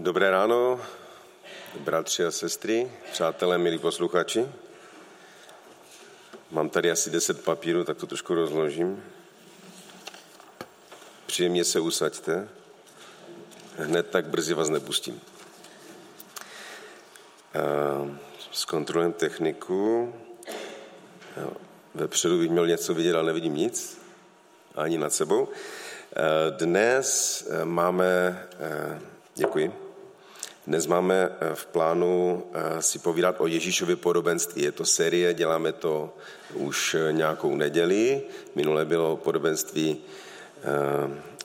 [0.00, 0.80] Dobré ráno,
[1.80, 4.46] bratři a sestry, přátelé, milí posluchači.
[6.50, 9.04] Mám tady asi 10 papírů, tak to trošku rozložím.
[11.26, 12.48] Příjemně se usaďte.
[13.76, 15.20] Hned tak brzy vás nepustím.
[18.52, 20.14] Zkontrolujeme techniku.
[21.94, 24.02] Vepředu bych měl něco vidět, ale nevidím nic.
[24.74, 25.48] Ani nad sebou.
[26.58, 28.42] Dnes máme,
[29.34, 29.89] děkuji,
[30.70, 32.42] dnes máme v plánu
[32.80, 34.62] si povídat o Ježíšově podobenství.
[34.62, 36.14] Je to série, děláme to
[36.54, 38.22] už nějakou neděli.
[38.54, 40.00] Minule bylo podobenství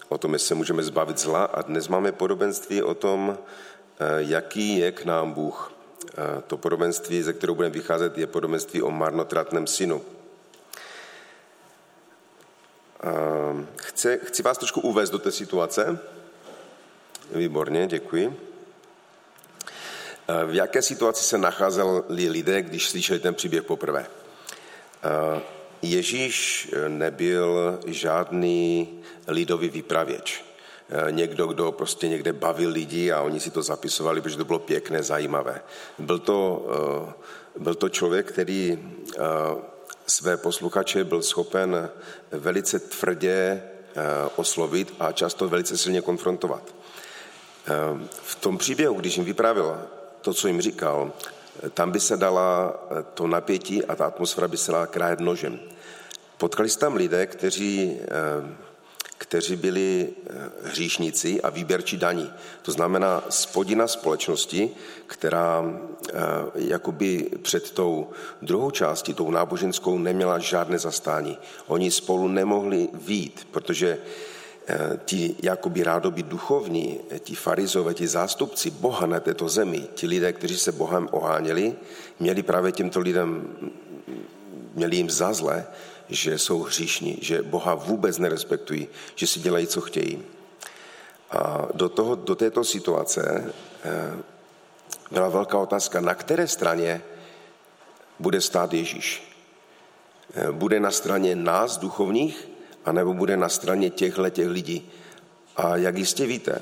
[0.09, 3.38] o tom, jestli se můžeme zbavit zla a dnes máme podobenství o tom,
[4.17, 5.73] jaký je k nám Bůh.
[6.48, 10.01] To podobenství, ze kterého budeme vycházet, je podobenství o marnotratném synu.
[13.76, 15.99] Chci, chci vás trošku uvést do té situace.
[17.32, 18.54] Výborně, děkuji.
[20.45, 24.07] V jaké situaci se nacházeli lidé, když slyšeli ten příběh poprvé?
[25.82, 28.90] Ježíš nebyl žádný
[29.27, 30.45] lidový vypravěč.
[31.09, 35.04] Někdo, kdo prostě někde bavil lidi a oni si to zapisovali, protože to bylo pěkné,
[35.04, 35.62] zajímavé.
[35.99, 36.65] Byl to,
[37.57, 38.79] byl to člověk, který
[40.07, 41.89] své posluchače byl schopen
[42.32, 43.63] velice tvrdě
[44.35, 46.76] oslovit a často velice silně konfrontovat.
[48.10, 49.82] V tom příběhu, když jim vyprávěl
[50.26, 51.12] to, co jim říkal,
[51.73, 52.73] tam by se dala
[53.13, 55.59] to napětí a ta atmosféra by se dala krájet nožem.
[56.37, 57.98] Potkali se tam lidé, kteří,
[59.17, 60.09] kteří byli
[60.63, 62.34] hříšníci a výběrčí daní.
[62.62, 64.69] To znamená spodina společnosti,
[65.07, 65.63] která
[66.56, 68.09] jakoby před tou
[68.41, 71.38] druhou částí, tou náboženskou, neměla žádné zastání.
[71.67, 73.97] Oni spolu nemohli vít, protože
[75.06, 80.57] ti jakoby rádoby duchovní, ti farizové, ti zástupci Boha na této zemi, ti lidé, kteří
[80.57, 81.75] se Bohem oháněli,
[82.19, 83.57] měli právě těmto lidem,
[84.73, 85.67] měli jim za zle,
[86.09, 90.23] že jsou hříšní, že Boha vůbec nerespektují, že si dělají, co chtějí.
[91.31, 93.53] A do, toho, do této situace
[95.12, 97.01] byla velká otázka, na které straně
[98.19, 99.35] bude stát Ježíš.
[100.51, 102.54] Bude na straně nás, duchovních,
[102.85, 104.90] anebo bude na straně těchto těch lidí.
[105.56, 106.62] A jak jistě víte,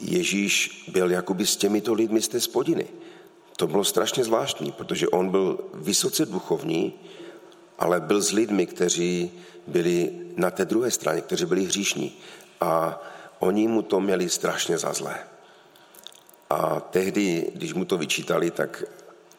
[0.00, 2.86] Ježíš byl jakoby s těmito lidmi z té spodiny.
[3.56, 6.94] To bylo strašně zvláštní, protože on byl vysoce duchovní,
[7.78, 9.30] ale byl s lidmi, kteří
[9.66, 12.18] byli na té druhé straně, kteří byli hříšní.
[12.60, 13.02] A
[13.38, 15.18] oni mu to měli strašně za zlé.
[16.50, 18.84] A tehdy, když mu to vyčítali, tak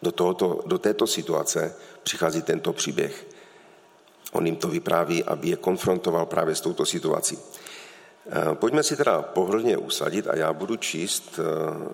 [0.01, 3.27] do, tohoto, do této situace přichází tento příběh.
[4.31, 7.39] On jim to vypráví, aby je konfrontoval právě s touto situací.
[8.53, 11.39] Pojďme si teda pohodlně usadit a já budu číst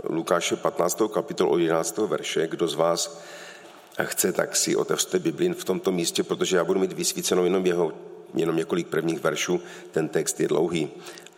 [0.10, 1.02] Lukáše 15.
[1.14, 1.98] kapitol od 11.
[1.98, 2.48] verše.
[2.48, 3.22] Kdo z vás
[4.04, 7.92] chce, tak si otevřte Biblin v tomto místě, protože já budu mít vysvícenou jenom jeho
[8.36, 10.92] jenom několik prvních veršů, ten text je dlouhý.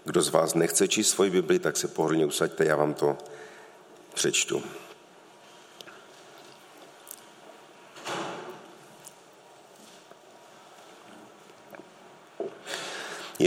[0.06, 3.18] Kdo z vás nechce číst svoji Bibli, tak se pohodlně usaďte, já vám to
[4.14, 4.64] přečtu.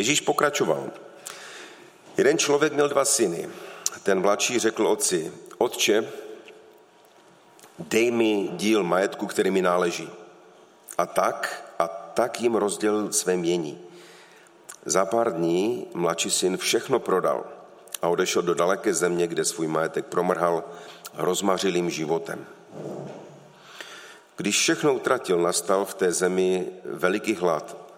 [0.01, 0.91] Ježíš pokračoval.
[2.17, 3.49] Jeden člověk měl dva syny.
[4.03, 6.09] Ten mladší řekl otci, otče,
[7.79, 10.09] dej mi díl majetku, který mi náleží.
[10.99, 13.79] A tak, a tak jim rozdělil své mění.
[14.85, 17.45] Za pár dní mladší syn všechno prodal
[18.03, 20.65] a odešel do daleké země, kde svůj majetek promrhal
[21.15, 22.47] rozmařilým životem.
[24.37, 27.90] Když všechno utratil, nastal v té zemi veliký hlad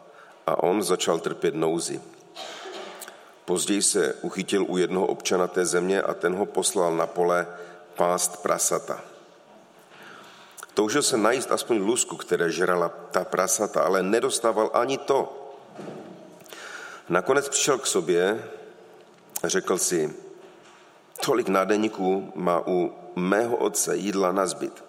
[0.46, 2.00] a on začal trpět nouzy.
[3.44, 7.46] Později se uchytil u jednoho občana té země a ten ho poslal na pole
[7.94, 9.00] pást prasata.
[10.74, 15.38] Toužil se najíst aspoň lusku, které žrala ta prasata, ale nedostával ani to.
[17.08, 18.48] Nakonec přišel k sobě
[19.42, 20.14] a řekl si,
[21.24, 24.84] tolik nádeníků má u mého otce jídla na zbyt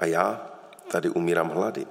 [0.00, 0.46] a já
[0.88, 1.86] tady umírám hlady.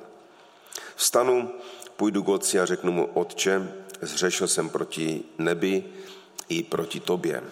[0.96, 1.52] Vstanu,
[1.98, 5.84] půjdu k otci a řeknu mu, otče, zřešil jsem proti nebi
[6.50, 7.44] i proti tobě.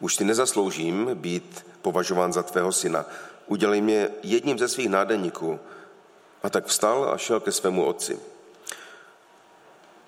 [0.00, 3.04] Už si nezasloužím být považován za tvého syna.
[3.46, 5.60] Udělej mě jedním ze svých nádeníků.
[6.42, 8.18] A tak vstal a šel ke svému otci.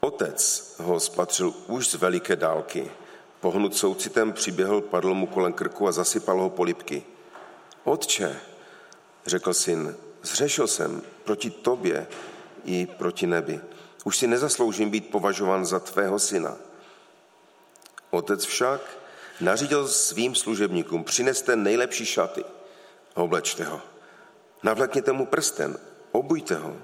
[0.01, 2.91] Otec ho spatřil už z veliké dálky.
[3.41, 7.03] Pohnut soucitem přiběhl, padl mu kolem krku a zasypal ho polipky.
[7.85, 8.41] Otče,
[9.27, 12.07] řekl syn, zřešil jsem proti tobě
[12.67, 13.61] i proti nebi.
[14.05, 16.57] Už si nezasloužím být považován za tvého syna.
[18.11, 18.81] Otec však
[19.41, 22.45] nařídil svým služebníkům, přineste nejlepší šaty,
[23.15, 23.81] oblečte ho.
[24.63, 25.79] Navlekněte mu prsten,
[26.13, 26.77] obujte ho.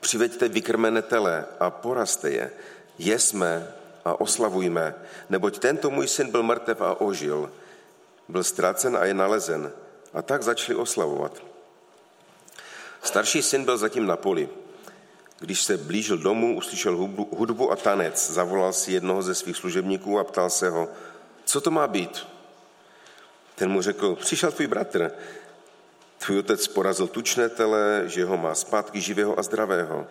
[0.00, 2.50] Přiveďte vykrmené tele a poraste je.
[2.98, 3.68] Jesme
[4.04, 4.94] a oslavujme,
[5.30, 7.50] neboť tento můj syn byl mrtev a ožil.
[8.28, 9.72] Byl ztracen a je nalezen.
[10.14, 11.51] A tak začali oslavovat.
[13.02, 14.48] Starší syn byl zatím na poli.
[15.38, 16.96] Když se blížil domů, uslyšel
[17.30, 18.30] hudbu a tanec.
[18.30, 20.88] Zavolal si jednoho ze svých služebníků a ptal se ho,
[21.44, 22.26] co to má být?
[23.54, 25.10] Ten mu řekl, přišel tvůj bratr.
[26.18, 30.06] Tvůj otec porazil tučné tele, že ho má zpátky živého a zdravého.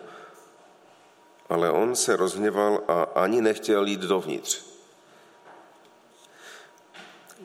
[1.48, 4.62] Ale on se rozhněval a ani nechtěl jít dovnitř.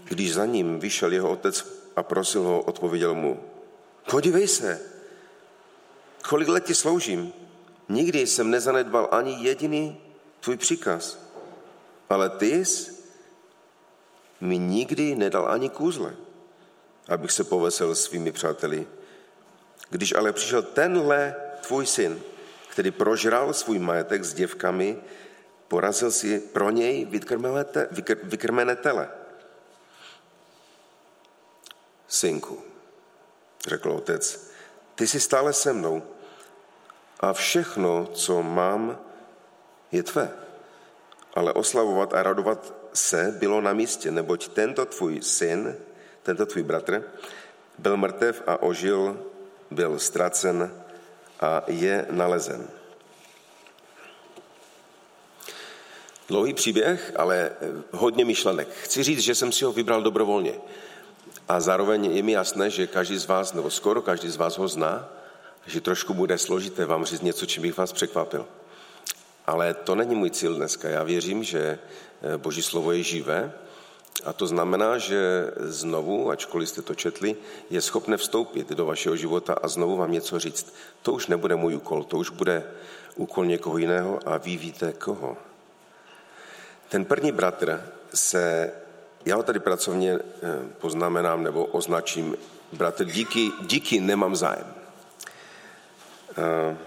[0.03, 1.65] Když za ním vyšel jeho otec
[1.95, 3.43] a prosil ho, odpověděl mu,
[4.11, 4.96] podívej se,
[6.27, 7.33] kolik let ti sloužím,
[7.89, 10.01] nikdy jsem nezanedbal ani jediný
[10.39, 11.19] tvůj příkaz,
[12.09, 12.91] ale ty jsi
[14.41, 16.15] mi nikdy nedal ani kůzle,
[17.07, 18.87] abych se povesel svými přáteli.
[19.89, 22.21] Když ale přišel tenhle tvůj syn,
[22.69, 24.97] který prožral svůj majetek s děvkami,
[25.67, 27.07] porazil si pro něj
[28.23, 29.09] vykrmené tele.
[32.07, 32.61] Synku,
[33.67, 34.51] řekl otec,
[34.95, 36.16] ty jsi stále se mnou
[37.19, 38.97] a všechno, co mám,
[39.91, 40.31] je tvé.
[41.35, 45.75] Ale oslavovat a radovat se bylo na místě, neboť tento tvůj syn,
[46.23, 47.03] tento tvůj bratr,
[47.77, 49.19] byl mrtev a ožil,
[49.71, 50.83] byl ztracen
[51.39, 52.67] a je nalezen.
[56.27, 57.51] Dlouhý příběh, ale
[57.91, 58.67] hodně myšlenek.
[58.83, 60.53] Chci říct, že jsem si ho vybral dobrovolně.
[61.47, 64.67] A zároveň je mi jasné, že každý z vás, nebo skoro každý z vás ho
[64.67, 65.09] zná,
[65.67, 68.45] že trošku bude složité vám říct něco, čím bych vás překvapil.
[69.47, 70.89] Ale to není můj cíl dneska.
[70.89, 71.79] Já věřím, že
[72.21, 73.53] eh, Boží slovo je živé
[74.23, 77.35] a to znamená, že znovu, ačkoliv jste to četli,
[77.69, 80.73] je schopné vstoupit do vašeho života a znovu vám něco říct.
[81.01, 82.63] To už nebude můj úkol, to už bude
[83.15, 85.37] úkol někoho jiného a vy víte koho.
[86.89, 87.83] Ten první bratr
[88.13, 88.71] se,
[89.25, 90.21] já ho tady pracovně eh,
[90.77, 92.37] poznamenám nebo označím,
[92.73, 94.76] bratr, díky, díky nemám zájem.
[96.37, 96.77] Eh,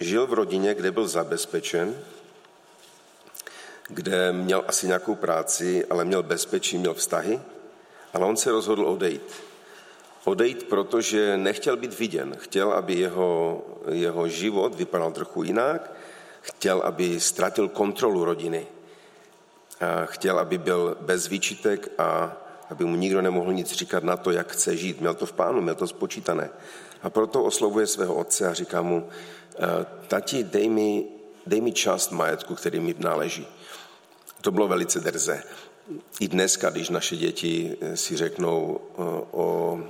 [0.00, 1.98] žil v rodině, kde byl zabezpečen,
[3.88, 7.40] kde měl asi nějakou práci, ale měl bezpečí, měl vztahy,
[8.12, 9.32] ale on se rozhodl odejít.
[10.24, 12.36] Odejít, protože nechtěl být viděn.
[12.38, 15.92] Chtěl, aby jeho, jeho život vypadal trochu jinak,
[16.40, 18.66] chtěl, aby ztratil kontrolu rodiny.
[19.80, 22.36] A chtěl, aby byl bez výčitek a
[22.70, 25.00] aby mu nikdo nemohl nic říkat na to, jak chce žít.
[25.00, 26.50] Měl to v plánu, měl to spočítané.
[27.02, 29.58] A proto oslovuje svého otce a říká mu, eh,
[30.08, 31.04] tati, dej mi,
[31.46, 33.46] dej mi část majetku, který mi náleží.
[34.40, 35.42] To bylo velice drze.
[36.20, 39.80] I dneska, když naše děti eh, si řeknou eh, o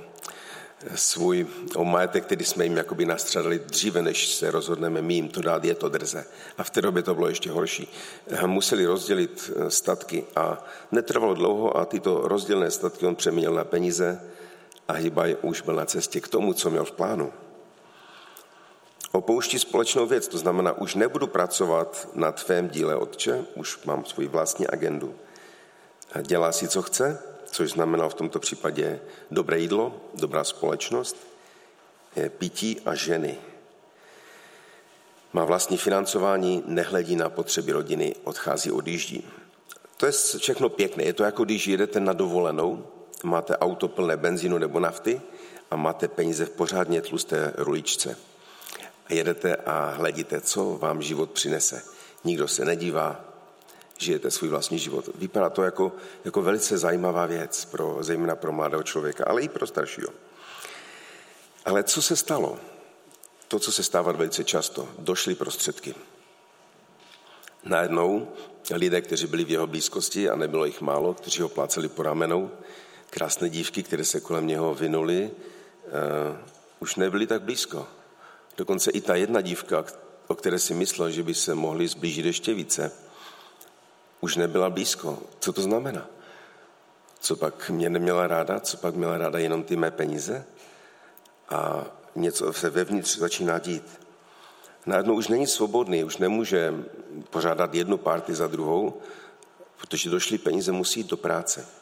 [0.95, 5.41] svůj o majetek, který jsme jim jakoby nastřadali dříve, než se rozhodneme my jim to
[5.41, 6.25] dát, je to drze.
[6.57, 7.87] A v té době to bylo ještě horší.
[8.45, 14.21] Museli rozdělit statky a netrvalo dlouho a tyto rozdělené statky on přeměnil na peníze
[14.91, 17.33] a Hibaj už byl na cestě k tomu, co měl v plánu.
[19.11, 24.27] Opouští společnou věc, to znamená, už nebudu pracovat na tvém díle, otče, už mám svůj
[24.27, 25.15] vlastní agendu.
[26.21, 28.99] Dělá si, co chce, což znamená v tomto případě
[29.31, 31.17] dobré jídlo, dobrá společnost,
[32.37, 33.37] pití a ženy.
[35.33, 39.27] Má vlastní financování, nehledí na potřeby rodiny, odchází, odjíždí.
[39.97, 41.03] To je všechno pěkné.
[41.03, 42.87] Je to jako když jedete na dovolenou
[43.23, 45.21] máte auto plné benzínu nebo nafty
[45.71, 48.17] a máte peníze v pořádně tlusté ruličce.
[49.05, 51.83] A jedete a hledíte, co vám život přinese.
[52.23, 53.25] Nikdo se nedívá,
[53.97, 55.09] žijete svůj vlastní život.
[55.15, 55.91] Vypadá to jako,
[56.25, 60.09] jako velice zajímavá věc, pro, zejména pro mladého člověka, ale i pro staršího.
[61.65, 62.57] Ale co se stalo?
[63.47, 65.95] To, co se stává velice často, došly prostředky.
[67.63, 68.27] Najednou
[68.75, 72.51] lidé, kteří byli v jeho blízkosti, a nebylo jich málo, kteří ho pláceli po ramenou,
[73.11, 76.37] krásné dívky, které se kolem něho vynuly, uh,
[76.79, 77.87] už nebyly tak blízko.
[78.57, 79.85] Dokonce i ta jedna dívka,
[80.27, 82.91] o které si myslel, že by se mohli zblížit ještě více,
[84.21, 85.19] už nebyla blízko.
[85.39, 86.07] Co to znamená?
[87.19, 88.59] Co pak mě neměla ráda?
[88.59, 90.45] Co pak měla ráda jenom ty mé peníze?
[91.49, 93.99] A něco se vevnitř začíná dít.
[94.85, 96.73] Najednou už není svobodný, už nemůže
[97.29, 99.01] pořádat jednu party za druhou,
[99.77, 101.80] protože došly peníze, musí jít do práce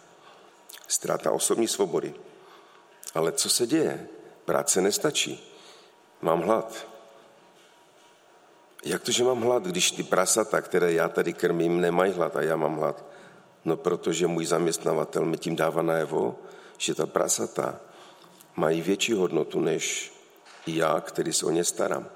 [0.88, 2.14] ztráta osobní svobody.
[3.16, 4.08] Ale co se děje?
[4.46, 5.56] Práce nestačí.
[6.22, 6.88] Mám hlad.
[8.86, 12.42] jak to, že mám hlad, když ty prasata, které já tady krmím, nemají hlad a
[12.42, 13.06] já mám hlad?
[13.66, 16.40] No protože můj zaměstnavatel mi tím dává najevo,
[16.78, 17.80] že ta prasata
[18.56, 20.14] mají větší hodnotu než
[20.68, 22.10] já, který se o ně starám.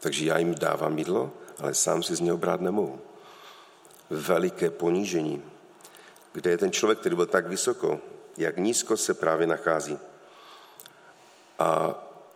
[0.00, 3.00] Takže já jim dávám jídlo, ale sám si z něho brát nemohu.
[4.10, 5.42] Veliké ponížení,
[6.34, 8.00] kde je ten člověk, který byl tak vysoko,
[8.36, 9.98] jak nízko se právě nachází.
[11.58, 11.94] A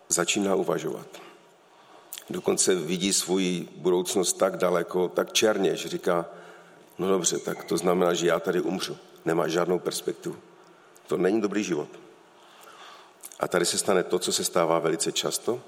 [0.09, 1.07] začíná uvažovat.
[2.31, 6.27] Dokonce vidí svůj budoucnost tak daleko, tak černě, že říká,
[6.99, 8.97] no dobře, tak to znamená, že já tady umřu.
[9.25, 10.37] Nemá žádnou perspektivu.
[11.07, 11.89] To není dobrý život.
[13.41, 15.63] A tady se stane to, co se stává velice často,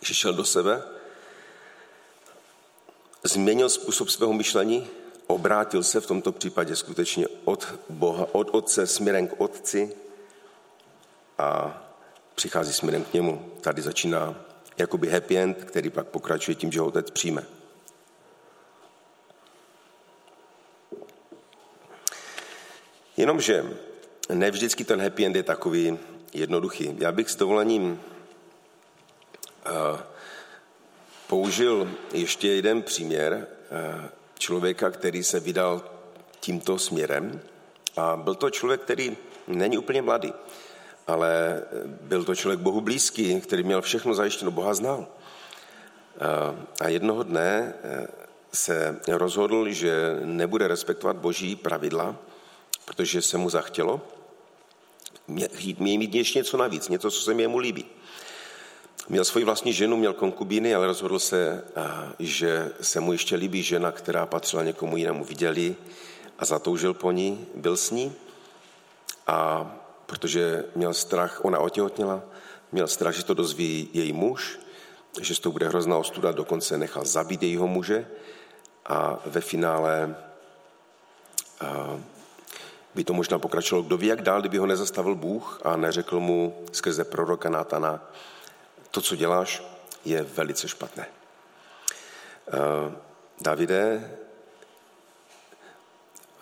[0.00, 0.82] že šel do sebe,
[3.24, 4.90] změnil způsob svého myšlení,
[5.26, 9.92] obrátil se v tomto případě skutečně od Boha, od Otce směrem k Otci
[11.38, 11.78] a
[12.34, 13.52] přichází směrem k němu.
[13.60, 14.34] Tady začíná
[14.78, 17.44] jakoby happy end, který pak pokračuje tím, že ho Otec přijme.
[23.16, 23.64] Jenomže
[24.34, 25.98] ne vždycky ten happy end je takový
[26.32, 26.96] jednoduchý.
[26.98, 28.00] Já bych s dovolením
[29.66, 30.02] eh,
[31.26, 34.08] použil ještě jeden příměr eh,
[34.42, 35.82] člověka, který se vydal
[36.40, 37.40] tímto směrem.
[37.96, 40.32] A byl to člověk, který není úplně mladý,
[41.06, 45.06] ale byl to člověk Bohu blízký, který měl všechno zajištěno, Boha znal.
[46.80, 47.74] A jednoho dne
[48.52, 52.16] se rozhodl, že nebude respektovat boží pravidla,
[52.84, 54.00] protože se mu zachtělo
[55.28, 57.84] měl mít něco navíc, něco, co se jemu líbí.
[59.08, 61.64] Měl svoji vlastní ženu, měl konkubíny, ale rozhodl se,
[62.18, 65.24] že se mu ještě líbí žena, která patřila někomu jinému.
[65.24, 65.76] Viděli
[66.38, 68.12] a zatoužil po ní, byl s ní
[69.26, 69.70] a
[70.06, 72.22] protože měl strach, ona otěhotněla,
[72.72, 74.60] měl strach, že to dozví její muž,
[75.20, 78.06] že to bude hrozná ostuda, dokonce nechal zabít jejího muže
[78.86, 80.16] a ve finále
[82.94, 83.82] by to možná pokračovalo.
[83.82, 88.12] Kdo ví, jak dál, kdyby ho nezastavil Bůh a neřekl mu skrze proroka Nátana,
[88.92, 89.62] to, co děláš,
[90.04, 91.06] je velice špatné.
[92.46, 92.92] Uh,
[93.40, 94.16] Davide,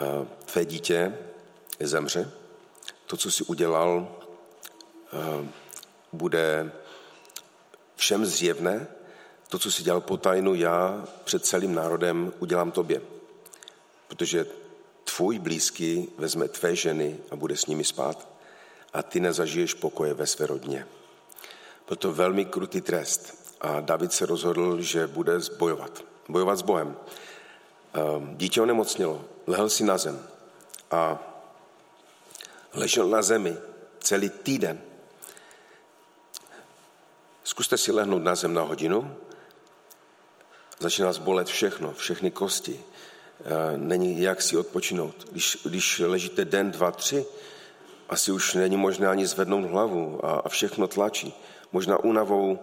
[0.01, 1.19] uh, tvé dítě
[1.81, 2.31] zemře.
[3.07, 4.17] To, co jsi udělal,
[5.13, 5.47] uh,
[6.13, 6.73] bude
[7.97, 8.87] všem zjevné.
[9.49, 13.03] To, co jsi dělal po tajnu, já před celým národem udělám tobě.
[14.09, 14.47] Protože
[15.05, 18.29] tvůj blízký vezme tvé ženy a bude s nimi spát
[18.93, 20.87] a ty nezažiješ pokoje ve své rodině.
[21.91, 26.05] Byl to velmi krutý trest a David se rozhodl, že bude bojovat.
[26.29, 26.97] Bojovat s Bohem.
[27.95, 30.27] Ehm, dítě onemocnilo, lehl si na zem
[30.91, 31.19] a
[32.75, 33.57] ležel na zemi
[34.01, 34.81] celý týden.
[37.45, 39.17] Zkuste si lehnout na zem na hodinu,
[40.79, 42.85] začíná zbolet všechno, všechny kosti,
[43.45, 45.29] Eh, není jak si odpočinout.
[45.33, 47.27] Když, když ležíte den, dva, tři,
[48.09, 51.35] asi už není možné ani zvednout hlavu a, a všechno tlačí.
[51.73, 52.59] Možná únavou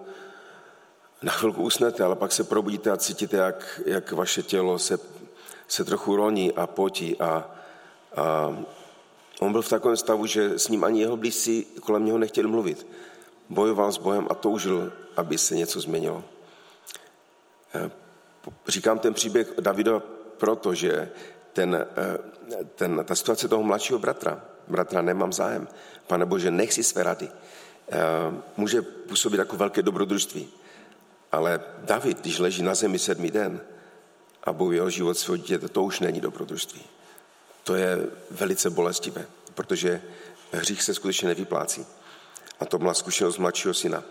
[1.22, 5.00] na chvilku usnete, ale pak se probudíte a cítíte, jak, jak vaše tělo se,
[5.68, 7.20] se trochu roní a potí.
[7.20, 7.52] A,
[8.16, 8.58] a
[9.40, 12.88] on byl v takovém stavu, že s ním ani jeho blízcí kolem něho nechtěli mluvit.
[13.50, 16.24] Bojoval s Bohem a toužil, aby se něco změnilo.
[17.76, 17.92] Eh,
[18.68, 20.02] říkám ten příběh Davida
[20.38, 21.10] protože
[21.54, 22.18] ten, eh,
[22.76, 25.68] ten, ta situace toho mladšího bratra, bratra nemám zájem,
[26.08, 27.30] pane Bože, nech si své rady,
[28.58, 30.50] může působit jako velké dobrodružství.
[31.32, 33.62] Ale David, když leží na zemi sedmý den
[34.44, 36.82] a bojuje o život svého dítěte, to už není dobrodružství.
[37.64, 37.98] To je
[38.32, 40.02] velice bolestivé, protože
[40.52, 41.86] hřích se skutečně nevyplácí.
[42.60, 44.04] A to byla zkušenost mladšího syna.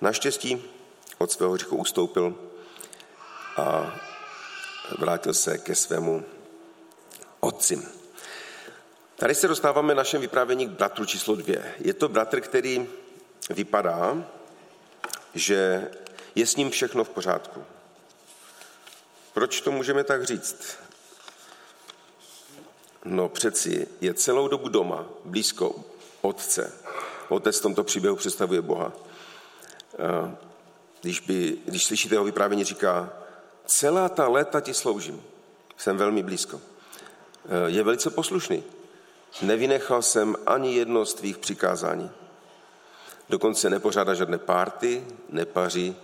[0.00, 0.64] Naštěstí
[1.18, 2.34] od svého hříchu ustoupil
[3.56, 3.94] a
[4.98, 6.24] vrátil se ke svému
[7.40, 8.01] otci.
[9.22, 11.74] Tady se dostáváme našem vyprávění k bratru číslo dvě.
[11.78, 12.88] Je to bratr, který
[13.50, 14.24] vypadá,
[15.34, 15.90] že
[16.34, 17.64] je s ním všechno v pořádku.
[19.34, 20.78] Proč to můžeme tak říct?
[23.04, 25.84] No přeci je celou dobu doma, blízko
[26.20, 26.72] otce.
[27.28, 28.92] Otec v tomto příběhu představuje Boha.
[31.00, 33.12] Když, by, když slyšíte jeho vyprávění, říká,
[33.66, 35.22] celá ta léta ti sloužím.
[35.76, 36.60] Jsem velmi blízko.
[37.44, 38.64] Eh, je velice poslušný.
[39.40, 42.10] Nevynechal jsem ani jedno z tvých přikázání.
[43.28, 45.96] Dokonce nepořádá žádné párty, nepaří,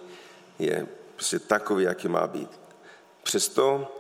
[0.59, 2.61] je prostě takový, jaký má být.
[3.23, 3.93] Přesto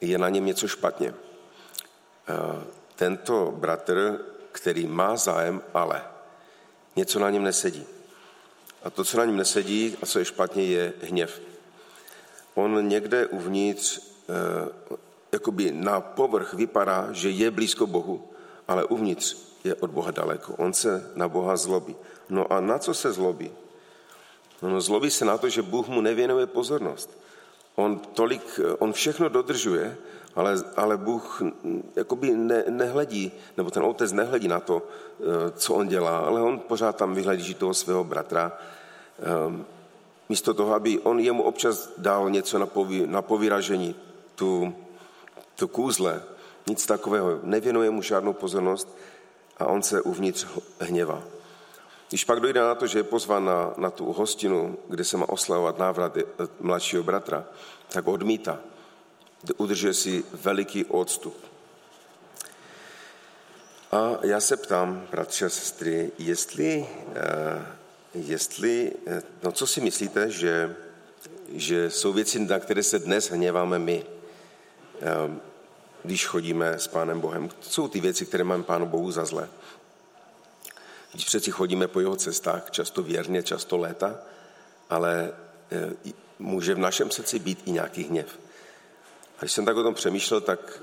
[0.00, 1.14] je na něm něco špatně.
[2.28, 2.64] Eh,
[2.96, 4.20] tento bratr,
[4.52, 6.04] který má zájem, ale
[6.96, 7.86] něco na něm nesedí.
[8.82, 11.40] A to, co na něm nesedí a co je špatně, je hněv.
[12.54, 14.96] on někde uvnitř, eh,
[15.32, 18.33] jakoby na povrch vypadá, že je blízko Bohu,
[18.68, 20.54] ale uvnitř je od Boha daleko.
[20.56, 21.96] On se na Boha zlobí.
[22.28, 23.50] No a na co se zlobí?
[24.62, 27.10] No, zlobí se na to, že Bůh mu nevěnuje pozornost.
[27.76, 29.96] On, tolik, on všechno dodržuje,
[30.34, 31.42] ale, ale Bůh
[31.96, 36.58] jakoby ne, nehledí, nebo ten otec nehledí na to, eh, co on dělá, ale on
[36.58, 38.52] pořád tam vyhledí toho svého bratra.
[39.18, 39.64] Ehm,
[40.28, 43.94] místo toho, aby on jemu občas dal něco na, pový, na povyražení,
[44.34, 44.74] tu,
[45.56, 46.22] tu kůzle,
[46.66, 48.88] nic takového, nevěnuje mu žádnou pozornost
[49.58, 50.46] a on se uvnitř
[50.80, 51.22] hněvá.
[52.08, 55.28] Když pak dojde na to, že je pozvan na, na tu hostinu, kde se má
[55.28, 56.22] oslavovat návrat eh,
[56.60, 57.44] mladšího bratra,
[57.88, 58.58] tak odmítá.
[59.56, 61.36] Udržuje si veliký odstup.
[63.92, 67.66] A já se ptám, bratři a sestry, jestli, eh,
[68.14, 70.76] jestli eh, no co si myslíte, že,
[71.48, 74.06] že jsou věci, na které se dnes hněváme my,
[76.04, 77.48] když chodíme s Pánem Bohem.
[77.60, 79.48] Jsou ty věci, které máme Pánu Bohu za zlé?
[81.12, 84.18] Když přeci chodíme po jeho cestách, často věrně, často léta,
[84.90, 85.32] ale
[85.72, 88.38] e, může v našem srdci být i nějaký hněv.
[89.36, 90.82] A když jsem tak o tom přemýšlel, tak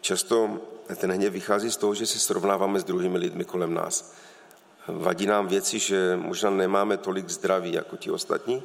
[0.00, 0.60] často
[0.96, 4.14] ten hněv vychází z toho, že se srovnáváme s druhými lidmi kolem nás.
[4.88, 8.62] Vadí nám věci, že možná nemáme tolik zdraví jako ti ostatní.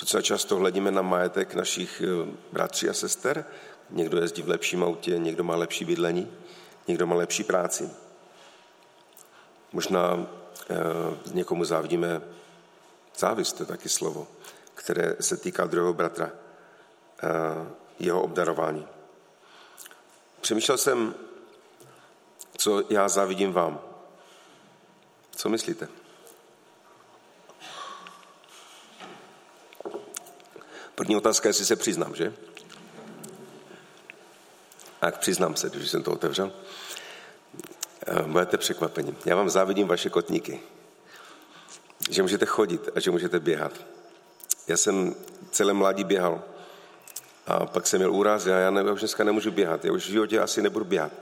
[0.00, 2.06] Docela často hledíme na majetek našich e,
[2.52, 3.44] bratří a sester.
[3.92, 6.32] Někdo jezdí v lepším autě, někdo má lepší bydlení,
[6.88, 7.90] někdo má lepší práci.
[9.72, 10.26] Možná
[10.70, 10.74] eh,
[11.32, 12.22] někomu závidíme
[13.16, 14.28] závist, to je taky slovo,
[14.74, 16.30] které se týká druhého bratra,
[17.22, 17.28] eh,
[17.98, 18.86] jeho obdarování.
[20.40, 21.14] Přemýšlel jsem,
[22.56, 23.80] co já závidím vám.
[25.36, 25.88] Co myslíte?
[30.94, 32.34] První otázka, jestli se přiznám, že?
[35.02, 36.52] Tak přiznám se, když jsem to otevřel.
[38.06, 39.14] Eh, budete překvapeni.
[39.24, 40.60] Já vám závidím vaše kotníky.
[42.10, 43.72] Že můžete chodit a že můžete běhat.
[44.68, 45.14] Já jsem
[45.50, 46.42] celé mládí běhal.
[47.46, 49.84] A pak jsem měl úraz a já, ne, já už dneska nemůžu běhat.
[49.84, 51.12] Já už v životě asi nebudu běhat.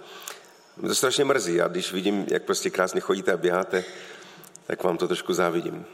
[0.76, 3.84] Mě to strašně mrzí a když vidím, jak prostě krásně chodíte a běháte,
[4.66, 5.86] tak vám to trošku závidím.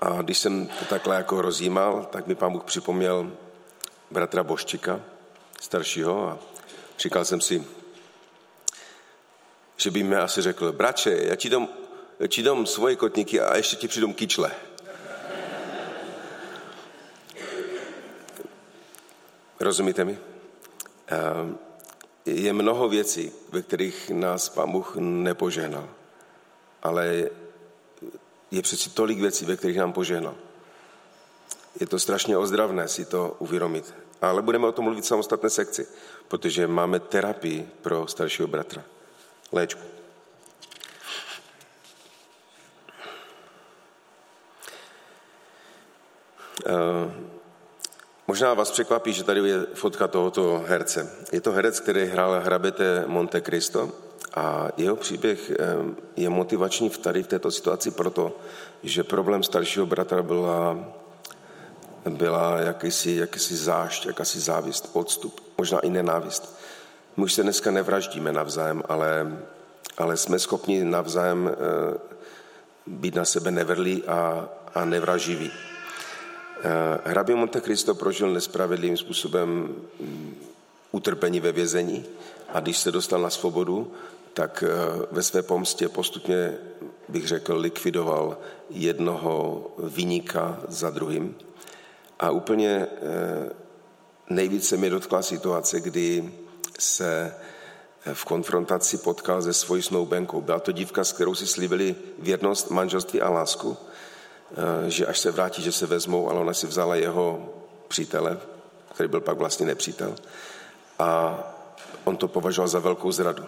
[0.00, 3.32] A když jsem to takhle jako rozjímal, tak mi pán Bůh připomněl
[4.10, 5.00] bratra Boščika,
[5.60, 6.38] staršího, a
[6.98, 7.64] Říkal jsem si,
[9.76, 11.50] že by mi asi řekl, brače, já ti
[12.20, 14.52] já ti dám svoje kotníky a ještě ti přidám kyčle.
[19.60, 20.18] Rozumíte mi?
[22.26, 25.88] Je mnoho věcí, ve kterých nás Pán Bůh nepožehnal.
[26.82, 27.30] Ale
[28.50, 30.34] je přeci tolik věcí, ve kterých nám požehnal.
[31.80, 33.94] Je to strašně ozdravné si to uvědomit.
[34.22, 35.86] Ale budeme o tom mluvit v samostatné sekci,
[36.28, 38.84] protože máme terapii pro staršího bratra.
[39.52, 39.82] Léčbu.
[46.66, 47.12] Uh,
[48.26, 51.12] možná vás překvapí, že tady je fotka tohoto herce.
[51.32, 53.92] Je to herec, který hrál hrabete Monte Cristo
[54.36, 55.56] a jeho příběh eh,
[56.16, 58.36] je motivační v tady v této situaci proto,
[58.82, 60.76] že problém staršího bratra byla
[62.10, 66.56] byla jakýsi, jakýsi zášť, jakási závist, odstup, možná i nenávist.
[67.16, 69.38] My už se dneska nevraždíme navzájem, ale,
[69.98, 71.98] ale jsme schopni navzájem eh,
[72.86, 75.50] být na sebe nevrlí a, a nevraživí.
[75.50, 79.48] Eh, hrabě Monte Cristo prožil nespravedlivým způsobem
[80.00, 80.36] mm,
[80.92, 82.04] utrpení ve vězení
[82.48, 83.92] a když se dostal na svobodu,
[84.34, 86.54] tak eh, ve své pomstě postupně,
[87.08, 88.38] bych řekl, likvidoval
[88.70, 91.34] jednoho vyníka za druhým.
[92.20, 93.50] A úplně eh,
[94.30, 96.32] nejvíce mě dotkla situace, kdy
[96.78, 97.34] se
[98.06, 100.40] eh, v konfrontaci potkal se svojí snoubenkou.
[100.40, 103.76] Byla to dívka, s kterou si slíbili věrnost, manželství a lásku,
[104.86, 107.54] eh, že až se vrátí, že se vezmou, ale ona si vzala jeho
[107.88, 108.38] přítele,
[108.94, 110.14] který byl pak vlastně nepřítel.
[110.98, 111.38] A
[112.04, 113.44] on to považoval za velkou zradu.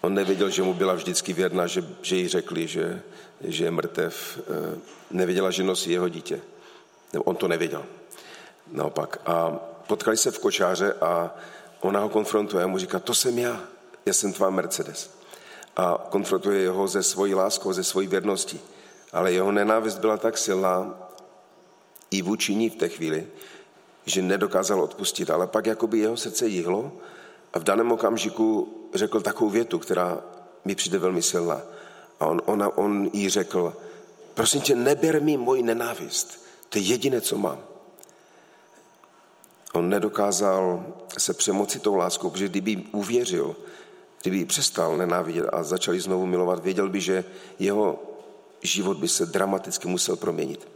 [0.00, 3.02] On nevěděl, že mu byla vždycky věrná, že, že jí řekli, že,
[3.40, 4.38] že je mrtev.
[5.10, 6.40] Nevěděla, že nosí jeho dítě.
[7.14, 7.84] Nebo on to nevěděl.
[8.72, 9.20] Naopak.
[9.26, 9.50] A
[9.86, 11.34] potkali se v kočáře a
[11.80, 13.60] ona ho konfrontuje a mu říká, to jsem já,
[14.06, 15.10] já jsem tvá Mercedes.
[15.76, 18.60] A konfrontuje jeho ze svojí láskou, ze svojí věrností.
[19.12, 20.94] Ale jeho nenávist byla tak silná
[22.10, 23.26] i vůči ní v té chvíli,
[24.06, 25.30] že nedokázal odpustit.
[25.30, 26.92] Ale pak jakoby jeho srdce jihlo
[27.52, 30.18] a v daném okamžiku řekl takovou větu, která
[30.64, 31.60] mi přijde velmi silná.
[32.20, 33.74] A on, ona, on jí řekl,
[34.34, 36.43] Prosím tě, neber mi moji nenávist.
[36.74, 37.58] To je jediné, co mám.
[39.72, 40.86] On nedokázal
[41.18, 43.56] se přemoci tou láskou, protože kdyby uvěřil,
[44.22, 47.24] kdyby přestal nenávidět a začali znovu milovat, věděl by, že
[47.58, 48.02] jeho
[48.62, 50.68] život by se dramaticky musel proměnit.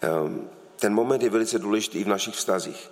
[0.00, 2.90] Ehm, ten moment je velice důležitý i v našich vztazích,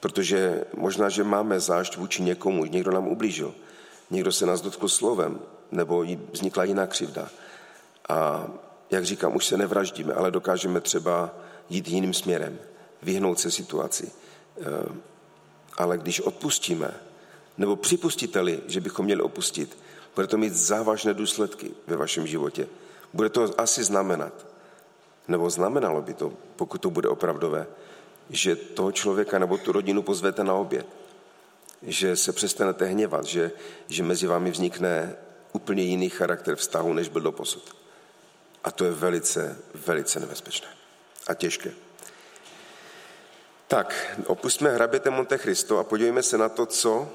[0.00, 3.54] protože možná, že máme zášť vůči někomu, někdo nám ublížil,
[4.10, 7.28] někdo se nás dotkl slovem, nebo vznikla jiná křivda.
[8.08, 8.48] A
[8.90, 11.34] jak říkám, už se nevraždíme, ale dokážeme třeba
[11.68, 12.58] jít jiným směrem,
[13.02, 14.12] vyhnout se situaci.
[14.60, 15.02] Ehm,
[15.78, 16.94] ale když odpustíme,
[17.58, 19.78] nebo připustiteli, že bychom měli opustit,
[20.14, 22.68] bude to mít závažné důsledky ve vašem životě.
[23.12, 24.46] Bude to asi znamenat,
[25.28, 27.66] nebo znamenalo by to, pokud to bude opravdové,
[28.30, 30.86] že toho člověka nebo tu rodinu pozvete na oběd,
[31.82, 33.52] že se přestanete hněvat, že,
[33.88, 35.16] že mezi vámi vznikne
[35.52, 37.74] úplně jiný charakter vztahu, než byl do posud.
[38.68, 40.68] A to je velice, velice nebezpečné
[41.26, 41.70] a těžké.
[43.68, 47.08] Tak, opustíme hraběte Monte Cristo a podívejme se na to, co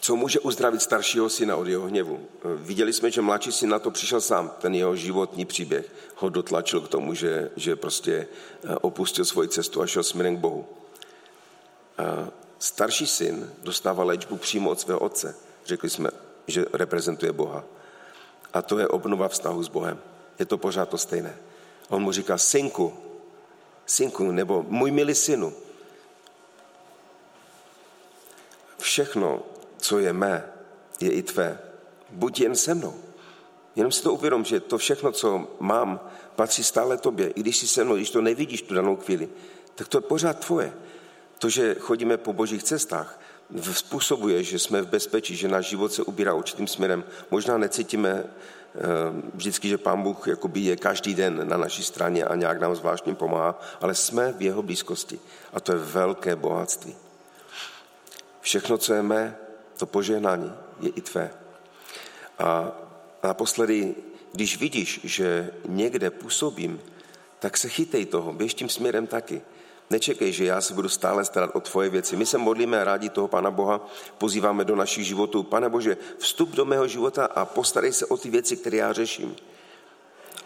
[0.00, 2.28] co může uzdravit staršího syna od jeho hněvu.
[2.44, 6.80] Viděli jsme, že mladší syn na to přišel sám, ten jeho životní příběh ho dotlačil
[6.80, 8.26] k tomu, že, že prostě
[8.64, 10.68] eh, opustil svoji cestu a šel směrem k Bohu.
[12.58, 15.36] Starší syn dostává léčbu přímo od svého otce.
[15.66, 16.10] Řekli jsme,
[16.46, 17.64] že reprezentuje Boha.
[18.52, 19.98] A to je obnova vztahu s Bohem.
[20.40, 21.36] Je to pořád to stejné.
[21.88, 22.94] On mu říká, synku,
[23.86, 25.52] synku, nebo můj milý synu.
[28.78, 29.42] Všechno,
[29.76, 30.52] co je mé,
[31.00, 31.58] je i tvé.
[32.10, 32.94] Buď jen se mnou.
[33.76, 36.00] Jenom si to uvědom, že to všechno, co mám,
[36.36, 37.30] patří stále tobě.
[37.30, 39.28] I když jsi se mnou, když to nevidíš tu danou chvíli,
[39.74, 40.72] tak to je pořád tvoje.
[41.38, 43.20] To, že chodíme po božích cestách,
[43.72, 47.04] způsobuje, že jsme v bezpečí, že náš život se ubírá určitým směrem.
[47.30, 48.24] Možná necítíme
[49.34, 53.14] vždycky, že Pán Bůh jakoby je každý den na naší straně a nějak nám zvláštně
[53.14, 55.20] pomáhá, ale jsme v jeho blízkosti.
[55.52, 56.96] A to je velké bohatství.
[58.40, 59.36] Všechno, co je mé,
[59.78, 61.30] to požehnání je i tvé.
[62.38, 62.72] A
[63.22, 63.94] naposledy,
[64.32, 66.80] když vidíš, že někde působím,
[67.38, 69.42] tak se chytej toho, běž tím směrem taky.
[69.90, 72.16] Nečekej, že já se budu stále starat o tvoje věci.
[72.16, 73.86] My se modlíme a rádi toho Pana Boha
[74.18, 75.42] pozýváme do našich životů.
[75.42, 79.36] Pane Bože, vstup do mého života a postarej se o ty věci, které já řeším.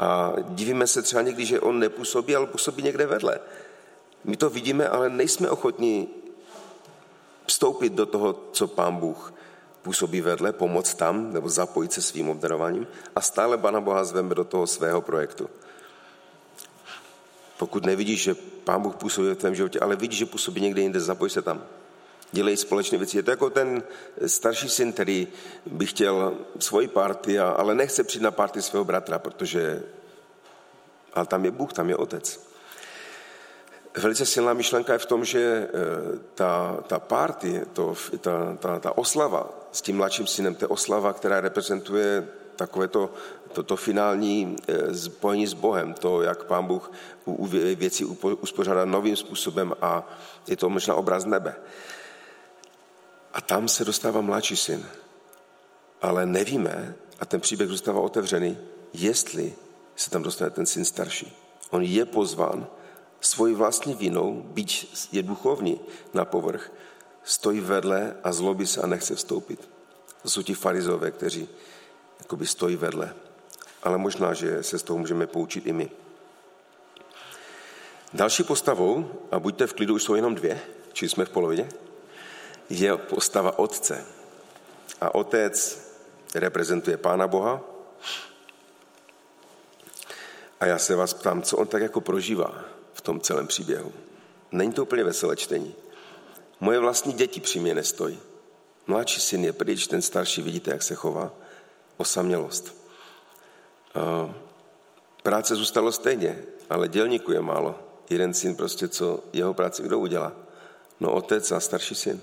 [0.00, 3.40] A divíme se třeba někdy, že on nepůsobí, ale působí někde vedle.
[4.24, 6.09] My to vidíme, ale nejsme ochotní
[7.46, 9.35] vstoupit do toho, co pán Bůh
[9.83, 14.44] působí vedle, pomoct tam, nebo zapojit se svým obdarováním a stále Pana Boha zveme do
[14.44, 15.50] toho svého projektu.
[17.59, 21.01] Pokud nevidíš, že Pán Bůh působí v tvém životě, ale vidíš, že působí někde jinde,
[21.01, 21.62] zapoj se tam.
[22.33, 23.17] Dělej společné věci.
[23.17, 23.83] Je to jako ten
[24.27, 25.29] starší syn, který
[25.67, 29.83] by chtěl svoji party, ale nechce přijít na party svého bratra, protože
[31.14, 32.40] ale tam je Bůh, tam je otec.
[33.97, 35.71] Velice silná myšlenka je v tom, že eh,
[36.35, 41.12] ta, ta party, to, ta, ta, ta oslava s tím mladším synem, to je oslava,
[41.12, 43.11] která reprezentuje takové to,
[43.53, 46.93] to, to finální eh, spojení s Bohem, to, jak Pán Bůh
[47.75, 48.05] věci
[48.40, 50.09] uspořádá novým způsobem a
[50.47, 51.57] je to možná obraz nebe.
[53.33, 54.87] A tam se dostává mladší syn.
[56.03, 58.59] Ale nevíme, a ten příběh zůstává otevřený,
[58.93, 59.55] jestli
[59.97, 61.37] se tam dostane ten syn starší.
[61.71, 62.67] On je pozván,
[63.21, 65.81] svoji vlastní vinou, byť je duchovní
[66.14, 66.73] na povrch,
[67.25, 69.69] stojí vedle a zlobí se a nechce vstoupit.
[70.23, 71.49] To jsou ti farizové, kteří
[72.25, 73.15] jakoby stojí vedle.
[73.83, 75.91] Ale možná, že se z toho můžeme poučit i my.
[78.13, 80.61] Další postavou, a buďte v klidu, už jsou jenom dvě,
[80.93, 81.69] či jsme v polovině,
[82.71, 84.07] je postava otce.
[85.01, 85.81] A otec
[86.35, 87.61] reprezentuje Pána Boha.
[90.61, 93.93] A já se vás ptám, co on tak jako prožívá v tom celém příběhu.
[94.53, 95.75] Není to úplně veselé čtení.
[96.61, 98.21] Moje vlastní děti při mě nestojí.
[98.87, 101.33] Mladší syn je pryč, ten starší, vidíte, jak se chová.
[101.96, 102.76] Osamělost.
[105.22, 107.78] Práce zůstalo stejně, ale dělníku je málo.
[108.11, 110.33] Jeden syn prostě, co jeho práci kdo udělá?
[111.00, 112.20] No otec a starší syn.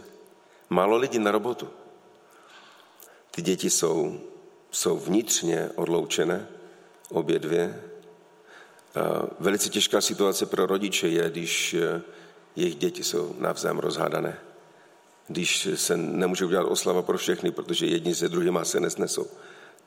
[0.70, 1.70] Málo lidí na robotu.
[3.32, 4.20] Ty děti jsou,
[4.72, 6.48] jsou vnitřně odloučené,
[7.10, 7.92] obě dvě,
[9.40, 12.02] Velice těžká situace pro rodiče je, když eh,
[12.56, 14.40] jejich děti jsou navzájem rozhádané.
[15.28, 19.28] Když se nemůže udělat oslava pro všechny, protože jedni se druhýma se nesnesou.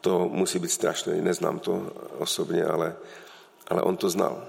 [0.05, 1.17] To musí být strašné.
[1.17, 2.97] Neznám to osobně, ale,
[3.69, 4.45] ale on to znal.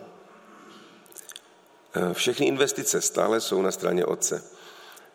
[1.95, 4.43] Eh, všechny investice stále jsou na straně otce.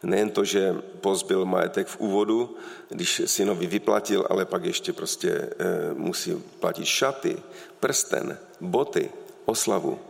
[0.02, 2.56] Nejen to, že pozbyl majetek v úvodu,
[2.88, 5.50] když synovi vyplatil, ale pak ještě prostě e,
[5.94, 7.36] musí platit šaty,
[7.80, 9.10] prsten, boty,
[9.44, 10.00] oslavu.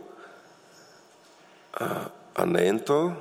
[1.73, 3.17] A, a nejen to,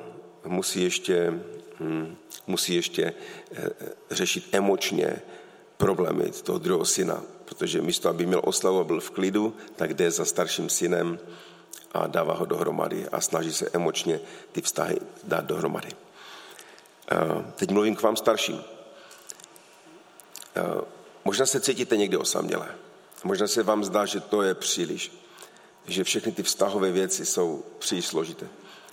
[0.47, 1.35] musí ještě,
[1.81, 3.15] hm, musí ještě e,
[4.11, 5.23] řešit emočně
[5.81, 10.11] problémy toho druhého syna, protože místo, aby měl oslavu a byl v klidu, tak jde
[10.11, 11.19] za starším synem
[11.93, 14.21] a dává ho dohromady a snaží se emočně
[14.53, 15.89] ty vztahy dát dohromady.
[17.57, 18.61] Teď mluvím k vám starším.
[21.25, 22.69] Možná se cítíte někdy osamělé.
[23.25, 25.13] Možná se vám zdá, že to je příliš.
[25.87, 28.47] Že všechny ty vztahové věci jsou příliš složité.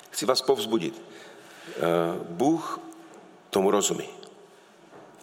[0.10, 1.02] Chci vás povzbudit.
[2.30, 2.80] Bůh
[3.50, 4.10] tomu rozumí.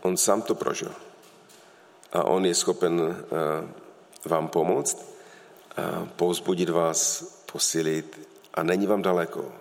[0.03, 0.93] On sám to prožil.
[2.15, 3.17] A on je schopen
[4.25, 5.15] vám pomoct,
[6.17, 7.23] povzbudit vás,
[7.53, 9.53] posilit a není vám daleko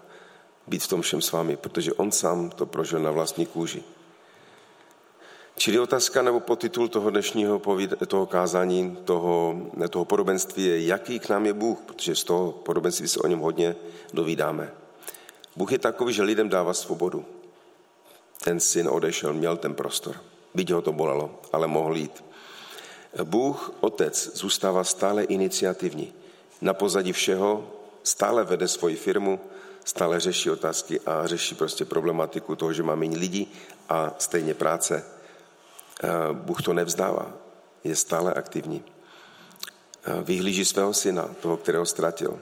[0.68, 3.84] být v tom všem s vámi, protože on sám to prožil na vlastní kůži.
[5.56, 7.62] Čili otázka nebo podtitul toho dnešního
[8.08, 9.56] toho kázání, toho,
[9.90, 13.40] toho podobenství je, jaký k nám je Bůh, protože z toho podobenství se o něm
[13.40, 13.76] hodně
[14.14, 14.72] dovídáme.
[15.56, 17.26] Bůh je takový, že lidem dává svobodu.
[18.44, 20.16] Ten syn odešel, měl ten prostor.
[20.54, 22.24] Byť ho to bolelo, ale mohl jít.
[23.24, 26.14] Bůh, otec, zůstává stále iniciativní.
[26.62, 27.72] Na pozadí všeho
[28.04, 29.40] stále vede svoji firmu,
[29.86, 33.54] stále řeší otázky a řeší prostě problematiku toho, že má méně lidí
[33.90, 35.06] a stejně práce.
[36.32, 37.32] Bůh to nevzdává,
[37.84, 38.84] je stále aktivní.
[40.24, 42.40] Vyhlíží svého syna, toho, kterého ztratil.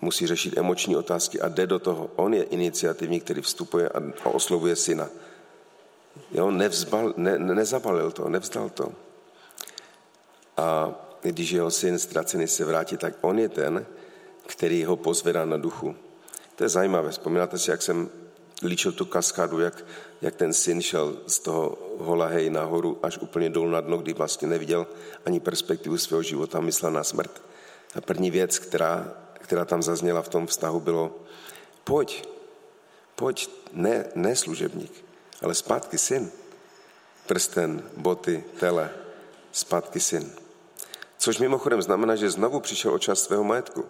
[0.00, 2.10] Musí řešit emoční otázky a jde do toho.
[2.16, 5.08] On je iniciativní, který vstupuje a oslovuje syna.
[6.32, 8.92] Jo, nevzbal, ne, nezabalil to, nevzdal to.
[10.56, 13.86] A když jeho syn ztracený se vrátí, tak on je ten,
[14.46, 15.96] který ho pozvedá na duchu.
[16.56, 17.10] To je zajímavé.
[17.10, 18.10] Vzpomínáte si, jak jsem
[18.62, 19.84] líčil tu kaskádu, jak,
[20.22, 24.48] jak ten syn šel z toho holahej nahoru až úplně dolů na dno, kdy vlastně
[24.48, 24.86] neviděl
[25.26, 27.42] ani perspektivu svého života, myslel na smrt.
[27.94, 31.16] A první věc, která, která tam zazněla v tom vztahu, bylo
[31.84, 32.28] pojď,
[33.14, 35.04] pojď, ne, ne služebník,
[35.42, 36.32] ale zpátky syn.
[37.26, 38.90] Prsten, boty, tele,
[39.52, 40.32] zpátky syn.
[41.18, 43.86] Což mimochodem znamená, že znovu přišel o část svého majetku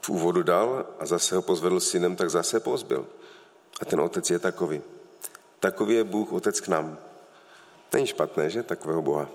[0.00, 3.06] v úvodu dal a zase ho pozvedl synem, tak zase pozbyl.
[3.80, 4.82] A ten otec je takový.
[5.60, 6.98] Takový je Bůh otec k nám.
[7.92, 8.62] Není špatné, že?
[8.62, 9.28] Takového Boha.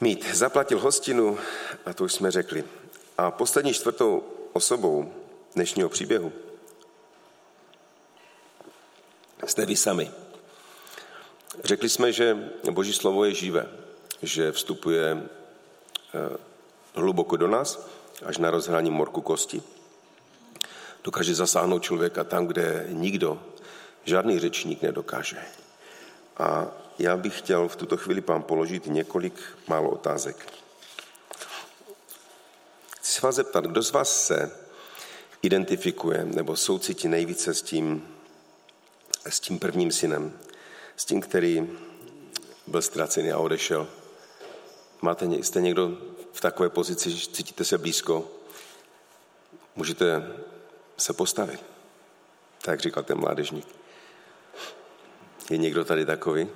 [0.00, 0.34] Mít.
[0.34, 1.38] Zaplatil hostinu,
[1.86, 2.64] a to už jsme řekli.
[3.18, 5.12] A poslední čtvrtou osobou
[5.54, 6.32] dnešního příběhu
[9.46, 10.10] jste vy sami.
[11.64, 13.68] Řekli jsme, že Boží slovo je živé,
[14.22, 15.22] že vstupuje
[16.14, 16.36] eh,
[16.94, 17.88] hluboko do nás
[18.24, 19.62] až na rozhrání morku kosti.
[21.04, 23.42] Dokáže zasáhnout člověka tam, kde nikdo,
[24.04, 25.38] žádný řečník nedokáže.
[26.36, 26.66] A
[26.98, 29.34] já bych chtěl v tuto chvíli vám položit několik
[29.68, 30.52] málo otázek.
[32.98, 34.50] Chci se vás zeptat, kdo z vás se
[35.42, 38.11] identifikuje nebo soucití nejvíce s tím,
[39.28, 40.38] s tím prvním synem,
[40.96, 41.70] s tím, který
[42.66, 43.88] byl ztracený a odešel.
[45.02, 45.98] Máte, jste někdo
[46.32, 48.30] v takové pozici, že cítíte se blízko,
[49.76, 50.32] můžete
[50.96, 51.60] se postavit.
[52.62, 53.66] Tak říkal ten mládežník.
[55.50, 56.48] Je někdo tady takový?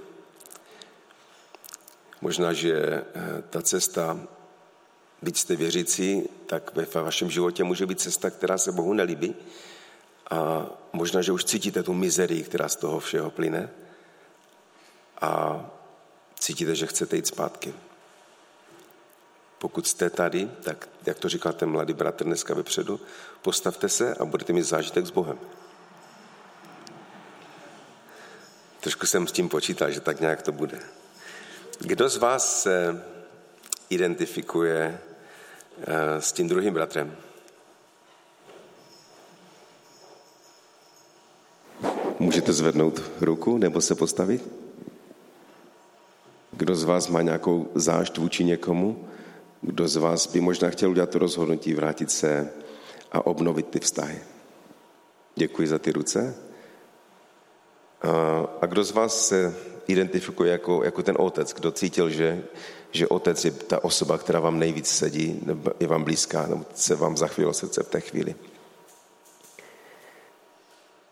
[2.21, 3.05] Možná, že eh,
[3.51, 4.21] ta cesta,
[5.23, 9.35] byť jste věřící, tak ve vašem životě může být cesta, která se Bohu nelíbí.
[10.31, 13.71] A možná, že už cítíte tu mizerii, která z toho všeho plyne.
[15.21, 15.61] A
[16.39, 17.75] cítíte, že chcete jít zpátky.
[19.59, 23.01] Pokud jste tady, tak, jak to říkal ten mladý bratr dneska vepředu,
[23.43, 25.39] postavte se a budete mít zážitek s Bohem.
[28.81, 30.81] Trošku jsem s tím počítal, že tak nějak to bude.
[31.79, 33.05] Kdo z vás se
[33.91, 35.01] identifikuje
[35.81, 37.17] eh, s tím druhým bratrem?
[42.27, 44.49] Můžete zvednout ruku nebo se postavit?
[46.53, 49.09] Kdo z vás má nějakou zášť vůči někomu?
[49.61, 52.51] Kdo z vás by možná chtěl udělat to rozhodnutí, vrátit se
[53.13, 54.19] a obnovit ty vztahy?
[55.37, 56.35] Děkuji za ty ruce.
[58.61, 59.55] A kdo z vás se
[59.87, 62.45] identifikuje jako, jako ten otec, kdo cítil, že,
[62.91, 65.41] že otec je ta osoba, která vám nejvíc sedí,
[65.81, 68.35] je vám blízká, nebo se vám zachvílo srdce v té chvíli?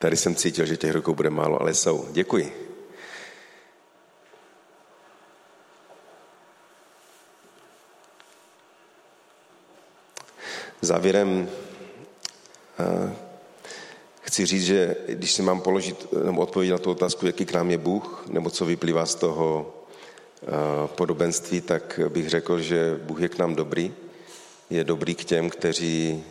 [0.05, 2.09] Tady jsem cítil, že těch rukou bude málo, ale jsou.
[2.13, 2.73] Děkuji.
[10.81, 11.49] Závěrem
[12.79, 13.17] eh,
[14.21, 17.71] chci říct, že když si mám položit nebo odpovědět na tu otázku, jaký k nám
[17.71, 19.75] je Bůh, nebo co vyplývá z toho
[20.43, 20.51] uh,
[20.87, 23.95] podobenství, tak bych řekl, že Bůh je k nám dobrý.
[24.71, 26.25] Je dobrý k těm, kteří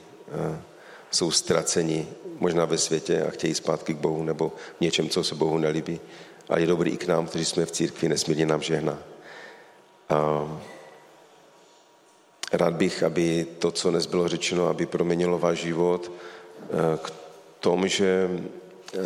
[0.49, 0.72] uh,
[1.15, 2.07] jsou ztraceni
[2.39, 5.99] možná ve světě a chtějí zpátky k Bohu nebo v něčem, co se Bohu nelíbí.
[6.49, 8.97] A je dobrý i k nám, kteří jsme v církvi, nesmírně nám žehná.
[10.09, 10.47] A
[12.51, 16.11] rád bych, aby to, co dnes bylo řečeno, aby proměnilo váš život
[16.61, 17.13] eh, k
[17.59, 18.29] tomu, že
[18.93, 18.99] eh,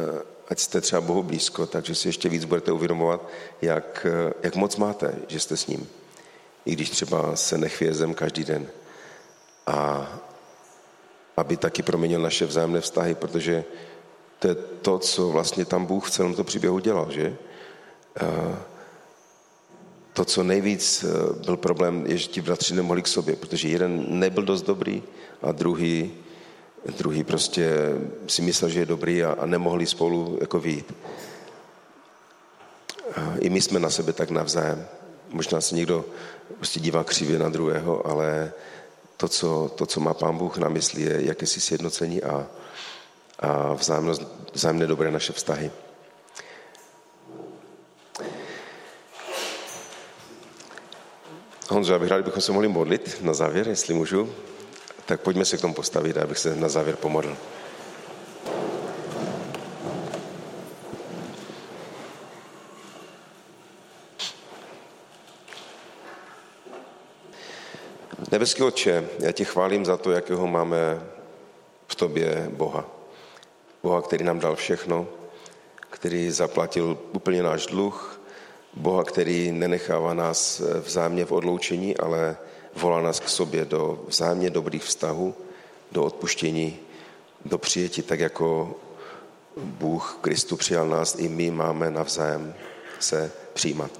[0.47, 3.29] ať jste třeba Bohu blízko, takže si ještě víc budete uvědomovat,
[3.61, 5.89] jak, eh, jak moc máte, že jste s ním.
[6.65, 8.67] I když třeba se nechvěje zem každý den.
[9.67, 10.07] A
[11.37, 13.63] aby taky proměnil naše vzájemné vztahy, protože
[14.39, 17.35] to je to, co vlastně tam Bůh v celém tom příběhu dělal, že?
[20.13, 21.07] To, co nejvíc e,
[21.45, 25.03] byl problém, je, že ti bratři nemohli k sobě, protože jeden nebyl dost dobrý
[25.41, 26.13] a druhý,
[26.97, 27.69] druhý prostě
[28.27, 30.93] si myslel, že je dobrý a, a nemohli spolu jako vyjít.
[33.39, 34.87] I my jsme na sebe tak navzájem.
[35.29, 36.05] Možná se někdo
[36.55, 38.53] prostě dívá křivě na druhého, ale
[39.17, 42.47] to, co, to, co má pán Bůh na mysli, je jakési sjednocení a,
[43.39, 44.21] a vzájemnost,
[44.53, 45.71] vzájemné dobré naše vztahy.
[51.69, 54.33] Honzo, já bych rád, bychom se mohli modlit na závěr, jestli můžu.
[55.05, 57.37] Tak pojďme se k tomu postavit, abych se na závěr pomodlil.
[68.47, 71.07] Nebeský Otče, já tě chválím za to, jakého máme
[71.87, 72.85] v tobě Boha.
[73.83, 75.07] Boha, který nám dal všechno,
[75.89, 78.21] který zaplatil úplně náš dluh,
[78.73, 82.37] Boha, který nenechává nás vzájemně v odloučení, ale
[82.75, 85.35] volá nás k sobě do vzájemně dobrých vztahů,
[85.91, 86.79] do odpuštění,
[87.45, 88.75] do přijetí, tak jako
[89.57, 92.55] Bůh Kristu přijal nás, i my máme navzájem
[92.99, 93.91] se přijímat.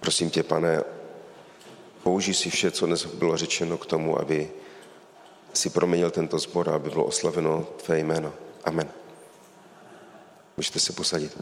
[0.00, 0.95] Prosím tě, pane,
[2.06, 4.50] použij si vše, co dnes bylo řečeno k tomu, aby
[5.52, 8.32] si proměnil tento zbor, aby bylo oslaveno tvé jméno.
[8.64, 8.88] Amen.
[10.56, 11.36] Můžete se posadit.